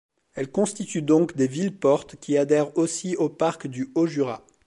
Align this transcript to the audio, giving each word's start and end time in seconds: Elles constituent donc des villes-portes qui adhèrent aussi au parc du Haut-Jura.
Elles 0.33 0.49
constituent 0.49 1.03
donc 1.03 1.35
des 1.35 1.45
villes-portes 1.45 2.15
qui 2.15 2.35
adhèrent 2.35 2.75
aussi 2.75 3.15
au 3.17 3.29
parc 3.29 3.67
du 3.67 3.91
Haut-Jura. 3.93 4.43